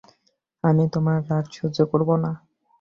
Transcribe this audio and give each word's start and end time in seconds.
আমি 0.63 0.83
তোমার 0.93 1.17
রাগ 1.29 1.45
সহ্য 1.51 1.77
করব 1.91 2.09
না। 2.23 2.31